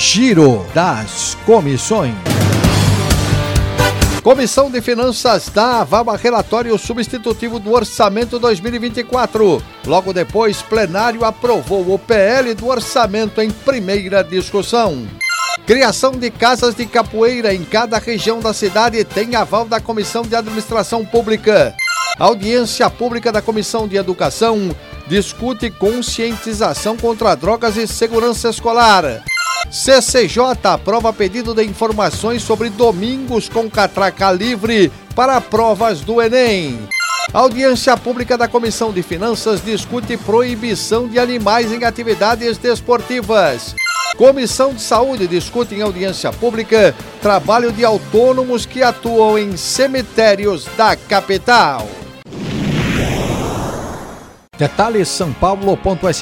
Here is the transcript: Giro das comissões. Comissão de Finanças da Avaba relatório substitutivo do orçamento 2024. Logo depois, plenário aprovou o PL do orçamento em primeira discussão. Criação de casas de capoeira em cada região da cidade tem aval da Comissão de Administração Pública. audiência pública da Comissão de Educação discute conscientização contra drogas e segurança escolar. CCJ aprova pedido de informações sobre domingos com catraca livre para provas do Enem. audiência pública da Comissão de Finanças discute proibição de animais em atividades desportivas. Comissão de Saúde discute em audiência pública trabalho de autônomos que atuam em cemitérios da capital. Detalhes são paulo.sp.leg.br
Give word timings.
Giro 0.00 0.64
das 0.72 1.36
comissões. 1.44 2.14
Comissão 4.22 4.70
de 4.70 4.80
Finanças 4.80 5.48
da 5.48 5.80
Avaba 5.80 6.16
relatório 6.16 6.78
substitutivo 6.78 7.58
do 7.58 7.72
orçamento 7.72 8.38
2024. 8.38 9.60
Logo 9.84 10.12
depois, 10.12 10.62
plenário 10.62 11.24
aprovou 11.24 11.92
o 11.92 11.98
PL 11.98 12.54
do 12.54 12.68
orçamento 12.68 13.40
em 13.42 13.50
primeira 13.50 14.22
discussão. 14.22 15.04
Criação 15.66 16.12
de 16.12 16.30
casas 16.30 16.76
de 16.76 16.86
capoeira 16.86 17.52
em 17.52 17.64
cada 17.64 17.98
região 17.98 18.38
da 18.38 18.52
cidade 18.54 19.02
tem 19.02 19.34
aval 19.34 19.64
da 19.64 19.80
Comissão 19.80 20.22
de 20.22 20.36
Administração 20.36 21.04
Pública. 21.04 21.74
audiência 22.20 22.88
pública 22.88 23.32
da 23.32 23.42
Comissão 23.42 23.88
de 23.88 23.96
Educação 23.96 24.70
discute 25.08 25.70
conscientização 25.72 26.96
contra 26.96 27.34
drogas 27.34 27.76
e 27.76 27.84
segurança 27.88 28.48
escolar. 28.50 29.24
CCJ 29.70 30.56
aprova 30.64 31.12
pedido 31.12 31.54
de 31.54 31.62
informações 31.64 32.42
sobre 32.42 32.70
domingos 32.70 33.48
com 33.48 33.68
catraca 33.70 34.32
livre 34.32 34.90
para 35.14 35.38
provas 35.42 36.00
do 36.00 36.22
Enem. 36.22 36.88
audiência 37.34 37.94
pública 37.96 38.38
da 38.38 38.48
Comissão 38.48 38.90
de 38.92 39.02
Finanças 39.02 39.62
discute 39.62 40.16
proibição 40.16 41.06
de 41.06 41.18
animais 41.18 41.70
em 41.72 41.84
atividades 41.84 42.56
desportivas. 42.56 43.74
Comissão 44.16 44.72
de 44.72 44.80
Saúde 44.80 45.26
discute 45.26 45.74
em 45.74 45.82
audiência 45.82 46.32
pública 46.32 46.94
trabalho 47.20 47.70
de 47.70 47.84
autônomos 47.84 48.64
que 48.64 48.82
atuam 48.82 49.38
em 49.38 49.54
cemitérios 49.56 50.66
da 50.78 50.96
capital. 50.96 51.86
Detalhes 54.58 55.08
são 55.08 55.30
paulo.sp.leg.br 55.32 56.18